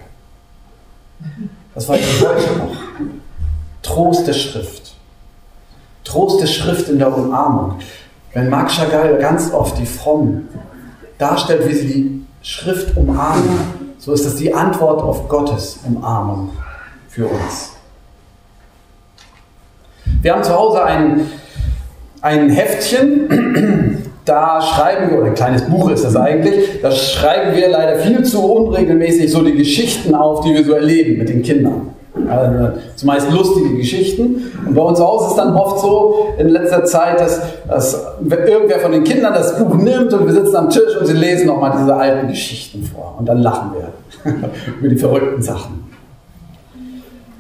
Das 1.74 1.89
war 1.89 1.98
ich 1.98 2.22
heute 2.22 2.58
noch. 2.58 2.75
Trost 3.82 4.27
der 4.27 4.34
Schrift. 4.34 4.96
Trost 6.04 6.42
der 6.42 6.48
Schrift 6.48 6.89
in 6.89 7.00
der 7.00 7.15
Umarmung. 7.15 7.80
Wenn 8.34 8.50
Marc 8.50 8.72
Chagall 8.72 9.18
ganz 9.18 9.51
oft 9.51 9.77
die 9.77 9.86
Frommen 9.86 10.48
darstellt, 11.18 11.68
wie 11.68 11.74
sie 11.74 11.88
die 11.88 12.25
Schrift 12.42 12.96
umarmen, 12.96 13.96
so 13.98 14.13
ist 14.13 14.25
das 14.25 14.36
die 14.36 14.54
Antwort 14.54 15.01
auf 15.01 15.27
Gottes 15.27 15.80
Umarmung 15.84 16.51
für 17.10 17.25
uns. 17.27 17.72
Wir 20.22 20.34
haben 20.34 20.44
zu 20.44 20.54
Hause 20.54 20.84
ein, 20.84 21.27
ein 22.22 22.50
Heftchen, 22.50 24.04
da 24.25 24.60
schreiben 24.62 25.12
wir, 25.12 25.20
oder 25.20 25.27
ein 25.27 25.36
kleines 25.36 25.63
Buch 25.63 25.89
ist 25.91 26.03
das 26.03 26.15
eigentlich, 26.15 26.82
da 26.82 26.91
schreiben 26.91 27.55
wir 27.55 27.70
leider 27.70 28.00
viel 28.00 28.24
zu 28.24 28.44
unregelmäßig 28.44 29.32
so 29.32 29.44
die 29.44 29.55
Geschichten 29.55 30.15
auf, 30.15 30.41
die 30.41 30.53
wir 30.53 30.65
so 30.65 30.74
erleben 30.74 31.20
mit 31.20 31.29
den 31.29 31.44
Kindern. 31.44 31.94
Also 32.29 32.79
zumeist 32.96 33.32
lustige 33.32 33.75
Geschichten. 33.75 34.51
Und 34.65 34.74
bei 34.74 34.82
uns 34.82 35.00
Hause 35.00 35.32
ist 35.32 35.36
dann 35.36 35.55
oft 35.55 35.79
so 35.79 36.27
in 36.38 36.50
letzter 36.50 36.86
Zeit, 36.86 37.20
dass, 37.20 37.41
dass 37.67 38.05
irgendwer 38.20 38.79
von 38.79 38.91
den 38.91 39.03
Kindern 39.03 39.34
das 39.34 39.60
Buch 39.60 39.75
nimmt 39.75 40.13
und 40.13 40.25
wir 40.25 40.34
sitzen 40.34 40.55
am 40.55 40.70
Tisch 40.70 40.98
und 41.00 41.05
sie 41.05 41.13
lesen 41.13 41.48
nochmal 41.48 41.74
diese 41.79 41.96
alten 41.96 42.27
Geschichten 42.27 42.84
vor. 42.84 43.15
Und 43.20 43.27
dann 43.27 43.41
lachen 43.41 43.72
wir 43.74 44.34
über 44.79 44.88
die 44.88 44.96
verrückten 44.96 45.41
Sachen. 45.41 45.86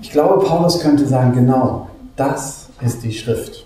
Ich 0.01 0.11
glaube, 0.11 0.45
Paulus 0.45 0.79
könnte 0.81 1.05
sagen, 1.05 1.33
genau, 1.33 1.87
das 2.15 2.67
ist 2.81 3.03
die 3.03 3.11
Schrift. 3.11 3.65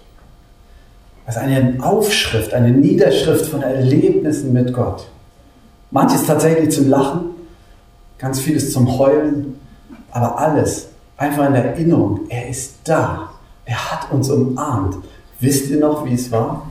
Das 1.29 1.35
ist 1.35 1.43
eine 1.43 1.77
Aufschrift, 1.83 2.55
eine 2.55 2.71
Niederschrift 2.71 3.45
von 3.45 3.61
Erlebnissen 3.61 4.51
mit 4.51 4.73
Gott. 4.73 5.05
Manches 5.91 6.25
tatsächlich 6.25 6.71
zum 6.73 6.89
Lachen, 6.89 7.35
ganz 8.17 8.39
vieles 8.39 8.73
zum 8.73 8.97
Heulen, 8.97 9.59
aber 10.09 10.39
alles 10.39 10.87
einfach 11.17 11.47
in 11.47 11.53
Erinnerung, 11.53 12.21
er 12.29 12.49
ist 12.49 12.77
da. 12.83 13.29
Er 13.65 13.91
hat 13.91 14.11
uns 14.11 14.31
umarmt. 14.31 14.95
Wisst 15.39 15.69
ihr 15.69 15.79
noch, 15.79 16.03
wie 16.03 16.15
es 16.15 16.31
war? 16.31 16.67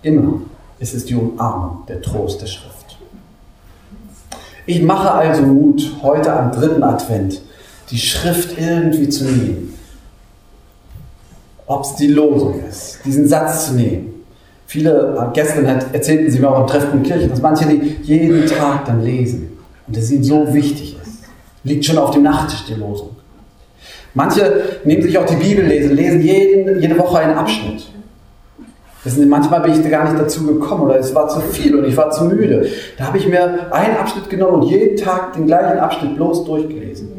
Immer 0.00 0.40
ist 0.78 0.94
es 0.94 1.04
die 1.04 1.14
Umarmung, 1.14 1.84
der 1.88 2.00
Trost 2.00 2.40
der 2.40 2.46
Schrift. 2.46 2.96
Ich 4.64 4.80
mache 4.80 5.10
also 5.10 5.42
Mut, 5.42 5.94
heute 6.00 6.32
am 6.32 6.52
dritten 6.52 6.82
Advent 6.82 7.42
die 7.90 7.98
Schrift 7.98 8.58
irgendwie 8.58 9.10
zu 9.10 9.24
nehmen 9.24 9.77
ob 11.68 11.84
es 11.84 11.94
die 11.96 12.08
Losung 12.08 12.60
ist, 12.68 12.98
diesen 13.04 13.28
Satz 13.28 13.66
zu 13.66 13.74
nehmen. 13.74 14.24
Viele, 14.66 15.16
äh, 15.16 15.34
gestern 15.34 15.66
erzählten 15.66 16.30
sie 16.30 16.40
mir 16.40 16.50
auch 16.50 16.62
im 16.62 16.66
Treffen 16.66 16.98
in 16.98 17.02
Kirche, 17.02 17.28
dass 17.28 17.40
manche 17.40 17.66
die 17.66 17.98
jeden 18.02 18.46
Tag 18.46 18.86
dann 18.86 19.04
lesen 19.04 19.58
und 19.86 19.96
es 19.96 20.10
ihnen 20.10 20.24
so 20.24 20.52
wichtig 20.52 20.96
ist. 21.00 21.24
Liegt 21.64 21.84
schon 21.84 21.98
auf 21.98 22.10
dem 22.10 22.22
Nachttisch 22.22 22.64
die 22.66 22.74
Losung. 22.74 23.10
Manche 24.14 24.62
nehmen 24.84 25.02
sich 25.02 25.16
auch 25.18 25.26
die 25.26 25.36
Bibel 25.36 25.64
lesen, 25.64 25.94
lesen 25.94 26.22
jeden, 26.22 26.80
jede 26.80 26.98
Woche 26.98 27.18
einen 27.18 27.36
Abschnitt. 27.36 27.86
Wissen 29.04 29.28
manchmal 29.28 29.60
bin 29.60 29.72
ich 29.72 29.82
da 29.82 29.90
gar 29.90 30.10
nicht 30.10 30.20
dazu 30.20 30.46
gekommen 30.46 30.84
oder 30.84 30.98
es 30.98 31.14
war 31.14 31.28
zu 31.28 31.40
viel 31.40 31.76
und 31.76 31.84
ich 31.84 31.96
war 31.96 32.10
zu 32.10 32.24
müde. 32.24 32.68
Da 32.96 33.04
habe 33.06 33.18
ich 33.18 33.28
mir 33.28 33.72
einen 33.72 33.96
Abschnitt 33.96 34.28
genommen 34.28 34.62
und 34.62 34.68
jeden 34.68 34.96
Tag 34.96 35.34
den 35.34 35.46
gleichen 35.46 35.78
Abschnitt 35.78 36.16
bloß 36.16 36.44
durchgelesen. 36.44 37.12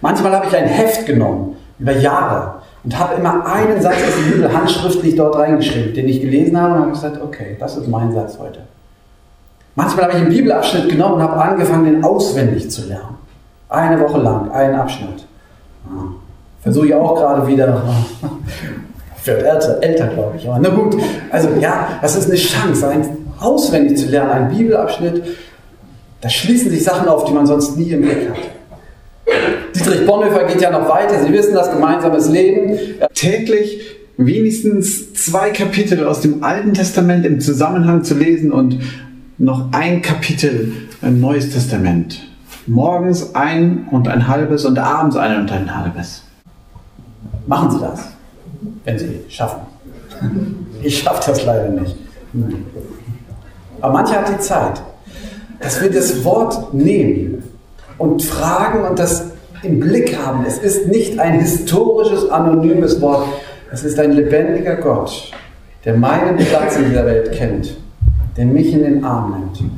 Manchmal 0.00 0.32
habe 0.32 0.46
ich 0.48 0.56
ein 0.56 0.66
Heft 0.66 1.06
genommen 1.06 1.56
über 1.78 1.92
Jahre 1.92 2.59
und 2.84 2.98
habe 2.98 3.14
immer 3.14 3.46
einen 3.46 3.80
Satz 3.80 3.94
aus 3.94 4.24
der 4.24 4.30
Bibel 4.32 4.52
handschriftlich 4.52 5.16
dort 5.16 5.36
reingeschrieben, 5.36 5.94
den 5.94 6.08
ich 6.08 6.20
gelesen 6.20 6.58
habe 6.58 6.74
und 6.74 6.80
habe 6.80 6.90
gesagt, 6.92 7.20
okay, 7.22 7.56
das 7.58 7.76
ist 7.76 7.88
mein 7.88 8.12
Satz 8.12 8.38
heute. 8.38 8.60
Manchmal 9.74 10.06
habe 10.06 10.14
ich 10.14 10.20
einen 10.22 10.30
Bibelabschnitt 10.30 10.88
genommen 10.88 11.14
und 11.16 11.22
habe 11.22 11.36
angefangen, 11.36 11.84
den 11.84 12.04
auswendig 12.04 12.70
zu 12.70 12.86
lernen. 12.86 13.18
Eine 13.68 14.00
Woche 14.00 14.18
lang, 14.18 14.50
einen 14.50 14.74
Abschnitt. 14.74 15.26
Versuche 16.60 16.86
ich 16.86 16.94
auch 16.94 17.14
gerade 17.14 17.46
wieder. 17.46 17.82
Wird 19.24 19.42
älter, 19.42 19.82
älter 19.82 20.06
glaube 20.08 20.36
ich. 20.38 20.48
Aber 20.48 20.58
na 20.60 20.70
gut, 20.70 20.96
also 21.30 21.50
ja, 21.60 21.88
das 22.00 22.16
ist 22.16 22.26
eine 22.26 22.36
Chance, 22.36 22.88
einen 22.88 23.32
auswendig 23.38 23.98
zu 23.98 24.06
lernen, 24.06 24.30
einen 24.30 24.56
Bibelabschnitt. 24.56 25.22
Da 26.22 26.28
schließen 26.28 26.70
sich 26.70 26.82
Sachen 26.82 27.06
auf, 27.06 27.24
die 27.24 27.32
man 27.32 27.46
sonst 27.46 27.76
nie 27.76 27.90
im 27.90 28.00
Blick 28.00 28.30
hat. 28.30 28.38
Dietrich 29.74 30.06
Bonhoeffer 30.06 30.44
geht 30.44 30.60
ja 30.60 30.70
noch 30.70 30.88
weiter. 30.88 31.24
Sie 31.24 31.32
wissen 31.32 31.54
das 31.54 31.70
gemeinsames 31.70 32.28
Leben. 32.28 32.78
Täglich 33.14 33.80
wenigstens 34.16 35.14
zwei 35.14 35.50
Kapitel 35.50 36.06
aus 36.06 36.20
dem 36.20 36.42
Alten 36.42 36.74
Testament 36.74 37.24
im 37.24 37.40
Zusammenhang 37.40 38.04
zu 38.04 38.14
lesen 38.14 38.52
und 38.52 38.78
noch 39.38 39.72
ein 39.72 40.02
Kapitel 40.02 40.72
im 41.02 41.20
Neues 41.20 41.50
Testament. 41.50 42.20
Morgens 42.66 43.34
ein 43.34 43.88
und 43.90 44.06
ein 44.08 44.28
halbes 44.28 44.64
und 44.64 44.78
abends 44.78 45.16
ein 45.16 45.40
und 45.40 45.50
ein 45.50 45.74
halbes. 45.74 46.22
Machen 47.46 47.70
Sie 47.70 47.80
das, 47.80 48.08
wenn 48.84 48.98
Sie 48.98 49.20
schaffen. 49.28 49.60
Ich 50.82 50.98
schaffe 50.98 51.30
das 51.30 51.44
leider 51.44 51.68
nicht. 51.70 51.96
Aber 53.80 53.92
manche 53.94 54.14
hat 54.14 54.28
die 54.28 54.38
Zeit, 54.38 54.82
dass 55.60 55.80
wir 55.80 55.90
das 55.90 56.22
Wort 56.24 56.74
nehmen 56.74 57.39
und 58.00 58.22
fragen 58.22 58.84
und 58.84 58.98
das 58.98 59.26
im 59.62 59.78
Blick 59.78 60.18
haben. 60.18 60.44
Es 60.46 60.58
ist 60.58 60.88
nicht 60.88 61.18
ein 61.18 61.38
historisches, 61.38 62.30
anonymes 62.30 63.00
Wort. 63.02 63.26
Es 63.70 63.84
ist 63.84 63.98
ein 64.00 64.12
lebendiger 64.12 64.76
Gott, 64.76 65.30
der 65.84 65.96
meinen 65.96 66.38
Platz 66.38 66.76
in 66.76 66.86
dieser 66.86 67.04
Welt 67.04 67.30
kennt, 67.32 67.76
der 68.36 68.46
mich 68.46 68.72
in 68.72 68.82
den 68.82 69.04
Arm 69.04 69.32
nimmt, 69.32 69.70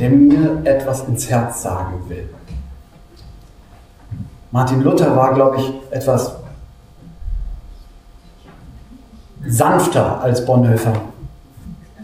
der 0.00 0.08
mir 0.08 0.62
etwas 0.64 1.06
ins 1.06 1.28
Herz 1.28 1.62
sagen 1.62 2.02
will. 2.08 2.28
Martin 4.52 4.80
Luther 4.80 5.14
war, 5.14 5.34
glaube 5.34 5.58
ich, 5.58 5.72
etwas 5.90 6.34
sanfter 9.46 10.22
als 10.22 10.44
Bonhoeffer. 10.46 10.94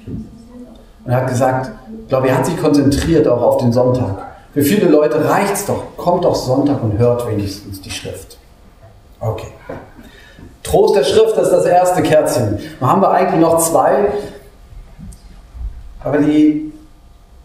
Und 0.07 1.11
er 1.11 1.17
hat 1.17 1.29
gesagt, 1.29 1.71
ich 2.03 2.09
glaube, 2.09 2.29
er 2.29 2.39
hat 2.39 2.47
sich 2.47 2.59
konzentriert 2.59 3.27
auch 3.27 3.41
auf 3.41 3.57
den 3.57 3.73
Sonntag. 3.73 4.32
Für 4.55 4.63
viele 4.63 4.89
Leute 4.89 5.29
reicht 5.29 5.55
es 5.55 5.67
doch. 5.67 5.97
Kommt 5.97 6.25
doch 6.25 6.35
Sonntag 6.35 6.83
und 6.83 6.99
hört 6.99 7.27
wenigstens 7.29 7.81
die 7.81 7.91
Schrift. 7.91 8.37
Okay. 9.19 9.49
Trost 10.63 10.97
der 10.97 11.05
Schrift 11.05 11.37
das 11.37 11.49
ist 11.49 11.53
das 11.53 11.67
erste 11.67 12.03
Kerzchen. 12.03 12.59
Dann 12.79 12.91
haben 12.91 13.01
wir 13.01 13.11
eigentlich 13.11 13.41
noch 13.41 13.59
zwei, 13.59 14.13
aber 16.05 16.19
die, 16.19 16.73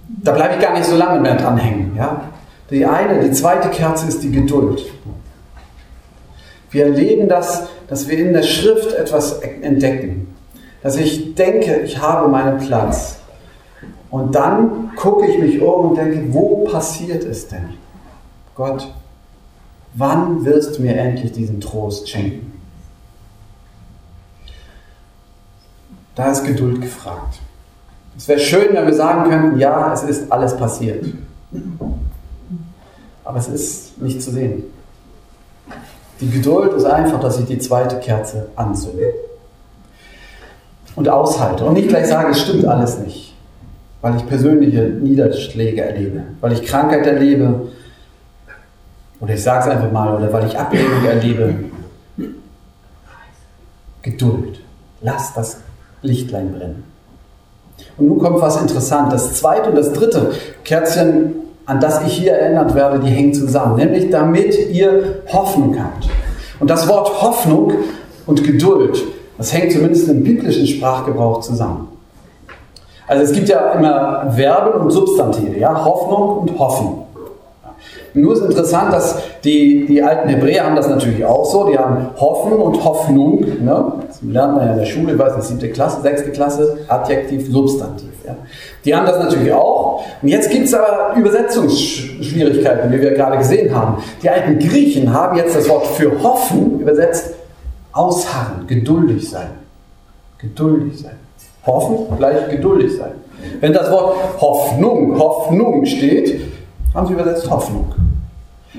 da 0.08 0.32
bleibe 0.34 0.56
ich 0.56 0.62
gar 0.62 0.74
nicht 0.74 0.86
so 0.86 0.96
lange 0.96 1.20
mehr 1.20 1.36
dran 1.36 1.58
hängen. 1.58 1.96
Ja? 1.98 2.22
Die 2.70 2.86
eine, 2.86 3.24
die 3.24 3.32
zweite 3.32 3.70
Kerze 3.70 4.08
ist 4.08 4.22
die 4.24 4.32
Geduld. 4.32 4.84
Wir 6.70 6.86
erleben 6.86 7.30
das, 7.30 7.68
dass 7.88 8.08
wir 8.08 8.18
in 8.18 8.34
der 8.34 8.44
Schrift 8.44 8.94
etwas 8.94 9.40
entdecken. 9.40 10.36
Dass 10.84 10.98
ich 10.98 11.36
denke, 11.36 11.78
ich 11.78 12.00
habe 12.00 12.28
meinen 12.28 12.60
Platz. 12.60 13.18
Und 14.10 14.34
dann 14.36 14.96
gucke 14.96 15.28
ich 15.28 15.38
mich 15.38 15.62
um 15.62 15.90
und 15.90 15.96
denke, 15.98 16.34
wo 16.34 16.66
passiert 16.66 17.24
es 17.24 17.48
denn? 17.48 17.74
Gott, 18.56 18.92
wann 19.94 20.46
wirst 20.46 20.78
du 20.78 20.82
mir 20.82 20.96
endlich 20.96 21.32
diesen 21.32 21.60
Trost 21.60 22.10
schenken? 22.10 22.54
Da 26.16 26.32
ist 26.32 26.46
Geduld 26.46 26.82
gefragt. 26.82 27.40
Es 28.18 28.28
wäre 28.28 28.40
schön, 28.40 28.74
wenn 28.74 28.88
wir 28.88 28.94
sagen 28.96 29.30
könnten, 29.30 29.60
ja, 29.60 29.94
es 29.94 30.02
ist 30.04 30.32
alles 30.32 30.58
passiert. 30.58 31.06
Aber 33.24 33.38
es 33.38 33.48
ist 33.48 34.02
nicht 34.02 34.22
zu 34.22 34.32
sehen. 34.32 34.64
Die 36.20 36.30
Geduld 36.30 36.74
ist 36.74 36.86
einfach, 36.86 37.20
dass 37.20 37.40
ich 37.40 37.46
die 37.46 37.60
zweite 37.60 38.00
Kerze 38.00 38.50
anzünde 38.56 39.14
und 40.96 41.08
aushalte 41.08 41.64
und 41.66 41.74
nicht 41.74 41.90
gleich 41.90 42.08
sage, 42.08 42.32
es 42.32 42.42
stimmt 42.42 42.66
alles 42.66 42.98
nicht, 42.98 43.36
weil 44.02 44.16
ich 44.16 44.28
persönliche 44.28 44.84
Niederschläge 44.84 45.82
erlebe, 45.82 46.24
weil 46.40 46.54
ich 46.54 46.64
Krankheit 46.64 47.06
erlebe 47.06 47.68
oder 49.20 49.34
ich 49.34 49.44
sage 49.44 49.70
es 49.70 49.76
einfach 49.76 49.92
mal, 49.92 50.16
oder 50.16 50.32
weil 50.32 50.46
ich 50.46 50.58
Ablehnung 50.58 51.04
erlebe. 51.06 51.56
Geduld. 54.04 54.62
Lass 55.02 55.34
das 55.34 55.58
Lichtlein 56.02 56.54
brennen. 56.54 56.84
Und 57.98 58.08
nun 58.08 58.20
kommt 58.20 58.42
was 58.42 58.62
interessant. 58.62 59.12
Das 59.12 59.34
zweite 59.34 59.70
und 59.70 59.76
das 59.76 59.92
dritte 59.92 60.32
Kerzchen, 60.64 61.36
an 61.66 61.80
das 61.80 62.02
ich 62.04 62.14
hier 62.14 62.34
erinnert 62.34 62.74
werde, 62.76 63.00
die 63.00 63.10
hängen 63.10 63.34
zusammen. 63.34 63.76
Nämlich 63.76 64.10
damit 64.10 64.70
ihr 64.70 65.24
Hoffnung 65.28 65.76
habt. 65.80 66.08
Und 66.60 66.70
das 66.70 66.88
Wort 66.88 67.22
Hoffnung 67.22 67.74
und 68.26 68.44
Geduld, 68.44 69.04
das 69.38 69.54
hängt 69.54 69.72
zumindest 69.72 70.08
im 70.10 70.24
biblischen 70.24 70.66
Sprachgebrauch 70.66 71.42
zusammen. 71.42 71.88
Also 73.08 73.24
es 73.24 73.32
gibt 73.32 73.48
ja 73.48 73.72
immer 73.72 74.32
Verben 74.36 74.82
und 74.82 74.92
Substantive, 74.92 75.58
ja, 75.58 75.86
Hoffnung 75.86 76.40
und 76.40 76.60
Hoffen. 76.60 77.08
Nur 78.14 78.34
ist 78.34 78.42
interessant, 78.42 78.92
dass 78.92 79.16
die, 79.44 79.86
die 79.86 80.02
alten 80.02 80.28
Hebräer 80.30 80.66
haben 80.66 80.76
das 80.76 80.90
natürlich 80.90 81.24
auch 81.24 81.46
so. 81.46 81.70
Die 81.70 81.78
haben 81.78 82.10
Hoffen 82.20 82.54
und 82.54 82.84
Hoffnung. 82.84 83.42
Ne? 83.64 83.94
Das 84.08 84.22
lernt 84.24 84.56
man 84.56 84.66
ja 84.66 84.74
in 84.74 84.80
der 84.80 84.86
Schule, 84.86 85.14
ich 85.14 85.20
weiß 85.20 85.36
nicht, 85.36 85.48
siebte 85.48 85.70
Klasse, 85.70 86.02
sechste 86.02 86.32
Klasse, 86.32 86.80
Adjektiv, 86.88 87.52
Substantiv. 87.52 88.10
Ja? 88.26 88.36
Die 88.84 88.96
haben 88.96 89.06
das 89.06 89.20
natürlich 89.20 89.54
auch. 89.54 90.04
Und 90.22 90.28
jetzt 90.30 90.50
gibt 90.50 90.66
es 90.66 90.74
aber 90.74 91.16
Übersetzungsschwierigkeiten, 91.16 92.92
wie 92.92 93.02
wir 93.02 93.12
gerade 93.12 93.38
gesehen 93.38 93.74
haben. 93.76 94.02
Die 94.24 94.30
alten 94.30 94.58
Griechen 94.58 95.14
haben 95.14 95.38
jetzt 95.38 95.56
das 95.56 95.70
Wort 95.70 95.86
für 95.86 96.12
hoffen 96.24 96.80
übersetzt 96.80 97.36
ausharren, 97.92 98.66
geduldig 98.68 99.30
sein. 99.30 99.50
Geduldig 100.40 101.00
sein. 101.00 101.27
Hoffen 101.68 102.18
gleich 102.18 102.50
geduldig 102.50 102.98
sein. 102.98 103.12
Wenn 103.60 103.74
das 103.74 103.92
Wort 103.92 104.16
Hoffnung, 104.40 105.20
Hoffnung 105.20 105.86
steht, 105.86 106.42
haben 106.94 107.08
sie 107.08 107.14
übersetzt 107.14 107.50
Hoffnung. 107.50 107.94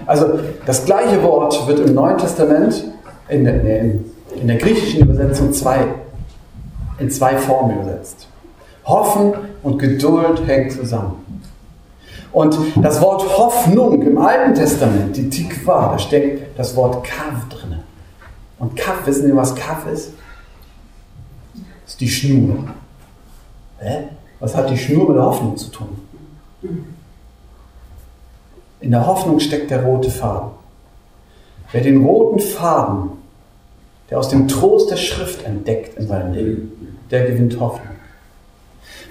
Also 0.06 0.38
das 0.66 0.84
gleiche 0.84 1.22
Wort 1.22 1.66
wird 1.66 1.80
im 1.80 1.94
Neuen 1.94 2.18
Testament 2.18 2.84
in 3.28 3.44
der, 3.44 3.62
in 3.62 4.46
der 4.46 4.56
griechischen 4.56 5.02
Übersetzung 5.02 5.52
zwei, 5.52 5.86
in 6.98 7.10
zwei 7.10 7.36
Formen 7.36 7.76
übersetzt. 7.76 8.26
Hoffen 8.84 9.34
und 9.62 9.78
Geduld 9.78 10.46
hängen 10.46 10.70
zusammen. 10.70 11.44
Und 12.32 12.56
das 12.82 13.00
Wort 13.00 13.22
Hoffnung 13.38 14.02
im 14.02 14.18
Alten 14.18 14.54
Testament, 14.54 15.16
die 15.16 15.28
Tikva, 15.28 15.92
da 15.92 15.98
steckt 15.98 16.58
das 16.58 16.76
Wort 16.76 17.04
Kav 17.04 17.48
drin. 17.48 17.78
Und 18.58 18.76
Kav, 18.76 19.06
wissen 19.06 19.26
Sie, 19.26 19.36
was 19.36 19.54
Kav 19.54 19.86
ist? 19.92 20.12
Die 22.00 22.08
Schnur. 22.08 22.64
Hä? 23.78 24.04
Was 24.40 24.54
hat 24.54 24.70
die 24.70 24.78
Schnur 24.78 25.08
mit 25.08 25.16
der 25.16 25.24
Hoffnung 25.24 25.56
zu 25.56 25.70
tun? 25.70 25.88
In 28.80 28.90
der 28.90 29.06
Hoffnung 29.06 29.40
steckt 29.40 29.70
der 29.70 29.82
rote 29.82 30.10
Faden. 30.10 30.50
Wer 31.72 31.82
den 31.82 32.04
roten 32.04 32.38
Faden, 32.38 33.10
der 34.10 34.18
aus 34.18 34.28
dem 34.28 34.48
Trost 34.48 34.90
der 34.90 34.96
Schrift 34.96 35.44
entdeckt 35.44 35.98
in 35.98 36.06
seinem 36.06 36.32
Leben, 36.32 36.98
der 37.10 37.26
gewinnt 37.26 37.58
Hoffnung. 37.60 37.96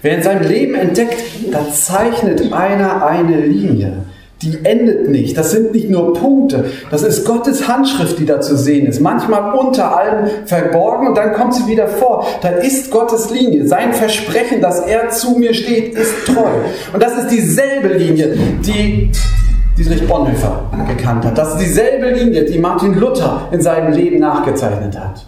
Wer 0.01 0.17
in 0.17 0.24
seinem 0.24 0.48
Leben 0.48 0.75
entdeckt, 0.75 1.24
da 1.51 1.70
zeichnet 1.70 2.53
einer 2.53 3.06
eine 3.06 3.46
Linie. 3.46 4.06
Die 4.41 4.60
endet 4.63 5.10
nicht. 5.10 5.36
Das 5.38 5.51
sind 5.51 5.74
nicht 5.74 5.89
nur 5.89 6.13
Punkte. 6.13 6.65
Das 6.91 7.01
ist 7.01 7.25
Gottes 7.25 7.68
Handschrift, 7.68 8.20
die 8.20 8.25
da 8.25 8.40
zu 8.40 8.55
sehen 8.55 8.85
ist. 8.85 9.01
Manchmal 9.01 9.57
unter 9.57 9.98
allem 9.98 10.27
verborgen 10.46 11.07
und 11.07 11.18
dann 11.18 11.33
kommt 11.33 11.55
sie 11.55 11.66
wieder 11.68 11.88
vor. 11.88 12.27
Da 12.42 12.50
ist 12.50 12.92
Gottes 12.92 13.31
Linie. 13.31 13.68
Sein 13.68 13.94
Versprechen, 13.94 14.62
dass 14.62 14.81
er 14.81 15.09
zu 15.09 15.40
mir 15.40 15.53
steht, 15.53 15.96
ist 15.96 16.14
treu. 16.27 16.50
Und 16.94 17.01
das 17.01 17.18
ist 17.18 17.29
dieselbe 17.29 17.90
Linie, 17.90 18.38
die 18.64 19.12
Dietrich 19.77 20.07
Bonhoeffer 20.07 20.64
gekannt 20.88 21.25
hat. 21.25 21.38
Das 21.38 21.53
ist 21.53 21.59
dieselbe 21.59 22.09
Linie, 22.09 22.46
die 22.46 22.57
Martin 22.57 22.96
Luther 22.96 23.48
in 23.51 23.62
seinem 23.62 23.94
Leben 23.94 24.20
nachgezeichnet 24.20 24.98
hat. 24.98 25.25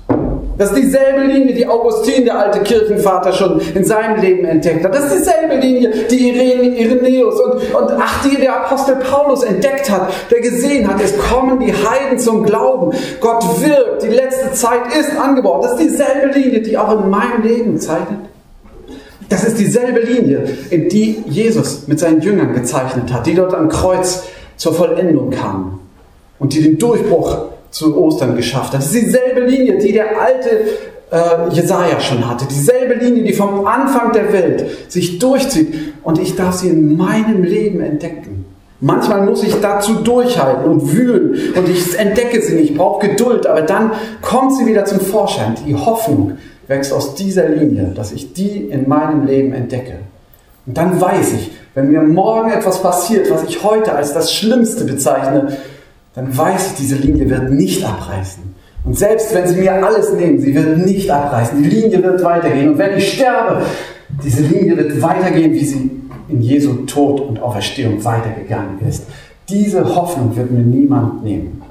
Das 0.59 0.71
ist 0.71 0.77
dieselbe 0.77 1.21
Linie, 1.23 1.53
die 1.53 1.65
Augustin, 1.65 2.25
der 2.25 2.37
alte 2.37 2.59
Kirchenvater, 2.59 3.31
schon 3.31 3.61
in 3.75 3.85
seinem 3.85 4.19
Leben 4.19 4.43
entdeckt 4.43 4.83
hat. 4.83 4.93
Das 4.93 5.05
ist 5.05 5.19
dieselbe 5.19 5.55
Linie, 5.55 5.89
die 6.11 6.31
Irene, 6.31 6.77
Irenäus 6.77 7.39
und, 7.39 7.53
und 7.73 7.91
ach, 7.97 8.25
die 8.25 8.35
der 8.35 8.65
Apostel 8.65 8.97
Paulus 8.97 9.43
entdeckt 9.43 9.89
hat, 9.89 10.11
der 10.29 10.41
gesehen 10.41 10.85
hat, 10.85 11.01
es 11.01 11.17
kommen 11.17 11.61
die 11.61 11.71
Heiden 11.71 12.19
zum 12.19 12.43
Glauben. 12.43 12.93
Gott 13.21 13.41
wirkt, 13.61 14.03
die 14.03 14.09
letzte 14.09 14.51
Zeit 14.51 14.81
ist 14.99 15.17
angebaut. 15.17 15.63
Das 15.63 15.79
ist 15.79 15.91
dieselbe 15.91 16.37
Linie, 16.37 16.61
die 16.61 16.77
auch 16.77 17.05
in 17.05 17.09
meinem 17.09 17.41
Leben 17.41 17.79
zeichnet. 17.79 18.19
Das 19.29 19.45
ist 19.45 19.57
dieselbe 19.57 20.01
Linie, 20.01 20.43
in 20.71 20.89
die 20.89 21.23
Jesus 21.25 21.87
mit 21.87 22.01
seinen 22.01 22.19
Jüngern 22.19 22.53
gezeichnet 22.53 23.13
hat, 23.13 23.25
die 23.25 23.33
dort 23.33 23.53
am 23.53 23.69
Kreuz 23.69 24.23
zur 24.57 24.73
Vollendung 24.73 25.29
kamen 25.29 25.79
und 26.37 26.53
die 26.53 26.61
den 26.61 26.77
Durchbruch 26.77 27.49
zu 27.71 27.97
Ostern 27.97 28.35
geschafft 28.35 28.73
hat. 28.73 28.81
Das 28.81 28.93
ist 28.93 29.05
dieselbe 29.05 29.41
Linie, 29.41 29.77
die 29.77 29.93
der 29.93 30.19
alte 30.19 30.49
äh, 31.11 31.53
Jesaja 31.53 31.99
schon 31.99 32.27
hatte. 32.27 32.45
Dieselbe 32.45 32.95
Linie, 32.95 33.23
die 33.23 33.33
vom 33.33 33.65
Anfang 33.65 34.11
der 34.11 34.31
Welt 34.33 34.65
sich 34.91 35.19
durchzieht. 35.19 35.73
Und 36.03 36.19
ich 36.19 36.35
darf 36.35 36.55
sie 36.55 36.69
in 36.69 36.97
meinem 36.97 37.43
Leben 37.43 37.81
entdecken. 37.81 38.45
Manchmal 38.81 39.25
muss 39.25 39.43
ich 39.43 39.59
dazu 39.59 39.95
durchhalten 39.95 40.63
und 40.71 40.93
wühlen 40.93 41.53
und 41.53 41.67
ich 41.67 41.99
entdecke 41.99 42.41
sie 42.41 42.53
nicht, 42.53 42.71
ich 42.71 42.77
brauche 42.77 43.09
Geduld, 43.09 43.45
aber 43.45 43.61
dann 43.61 43.91
kommt 44.21 44.55
sie 44.55 44.65
wieder 44.65 44.85
zum 44.85 45.01
Vorschein. 45.01 45.55
Die 45.67 45.75
Hoffnung 45.75 46.37
wächst 46.67 46.93
aus 46.93 47.13
dieser 47.15 47.49
Linie, 47.49 47.91
dass 47.93 48.13
ich 48.13 48.31
die 48.31 48.69
in 48.69 48.87
meinem 48.87 49.25
Leben 49.25 49.51
entdecke. 49.51 49.95
Und 50.65 50.77
dann 50.77 51.01
weiß 51.01 51.33
ich, 51.33 51.51
wenn 51.73 51.91
mir 51.91 52.01
morgen 52.01 52.51
etwas 52.51 52.81
passiert, 52.81 53.29
was 53.29 53.43
ich 53.43 53.63
heute 53.63 53.93
als 53.93 54.13
das 54.13 54.33
Schlimmste 54.33 54.85
bezeichne, 54.85 55.57
dann 56.19 56.37
weiß 56.37 56.71
ich, 56.71 56.73
diese 56.79 56.95
Linie 56.97 57.29
wird 57.29 57.49
nicht 57.49 57.81
abreißen. 57.81 58.43
Und 58.83 58.97
selbst 58.97 59.33
wenn 59.33 59.47
sie 59.47 59.55
mir 59.55 59.85
alles 59.85 60.11
nehmen, 60.11 60.41
sie 60.41 60.53
wird 60.53 60.79
nicht 60.79 61.09
abreißen. 61.09 61.63
Die 61.63 61.69
Linie 61.69 62.03
wird 62.03 62.21
weitergehen. 62.21 62.71
Und 62.71 62.77
wenn 62.77 62.97
ich 62.97 63.13
sterbe, 63.13 63.65
diese 64.21 64.41
Linie 64.41 64.75
wird 64.75 65.01
weitergehen, 65.01 65.53
wie 65.53 65.63
sie 65.63 65.91
in 66.27 66.41
Jesu 66.41 66.85
Tod 66.85 67.21
und 67.21 67.41
Auferstehung 67.41 68.03
weitergegangen 68.03 68.81
ist. 68.85 69.05
Diese 69.47 69.95
Hoffnung 69.95 70.35
wird 70.35 70.51
mir 70.51 70.59
niemand 70.59 71.23
nehmen. 71.23 71.61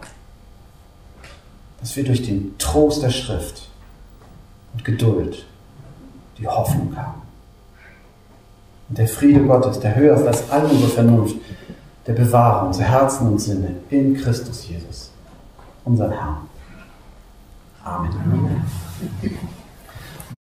Dass 1.80 1.94
wir 1.94 2.04
durch 2.04 2.22
den 2.22 2.54
Trost 2.56 3.02
der 3.02 3.10
Schrift 3.10 3.68
und 4.72 4.82
Geduld 4.82 5.44
die 6.38 6.48
Hoffnung 6.48 6.96
haben. 6.96 7.20
Und 8.88 8.96
der 8.96 9.08
Friede 9.08 9.40
Gottes, 9.40 9.78
der 9.80 9.94
höher 9.94 10.16
ist 10.16 10.26
als 10.26 10.50
all 10.50 10.64
unsere 10.64 10.88
Vernunft, 10.88 11.36
der 12.08 12.14
bewahre 12.14 12.66
unsere 12.66 12.88
Herzen 12.88 13.28
und 13.28 13.38
Sinne 13.38 13.76
in 13.90 14.16
Christus 14.16 14.66
Jesus, 14.66 15.10
unseren 15.84 16.10
Herrn. 16.10 16.38
Amen. 17.84 18.10
Amen. 18.24 18.64